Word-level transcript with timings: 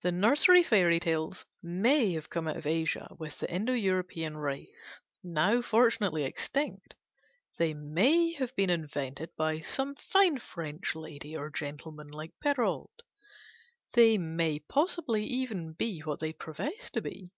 The 0.00 0.10
nursery 0.10 0.62
fairy 0.62 0.98
tales 0.98 1.44
may 1.62 2.14
have 2.14 2.30
come 2.30 2.48
out 2.48 2.56
of 2.56 2.66
Asia 2.66 3.10
with 3.18 3.40
the 3.40 3.50
Indo 3.54 3.74
European 3.74 4.38
race, 4.38 5.02
now 5.22 5.60
fortunately 5.60 6.24
extinct; 6.24 6.94
they 7.58 7.74
may 7.74 8.32
have 8.36 8.56
been 8.56 8.70
invented 8.70 9.36
by 9.36 9.60
some 9.60 9.96
fine 9.96 10.38
French 10.38 10.94
lady 10.94 11.36
or 11.36 11.50
gentleman 11.50 12.08
like 12.08 12.32
Perrault: 12.40 13.02
they 13.92 14.16
may 14.16 14.60
possibly 14.60 15.26
even 15.26 15.72
be 15.74 16.00
what 16.00 16.20
they 16.20 16.32
profess 16.32 16.90
to 16.92 17.02
be. 17.02 17.30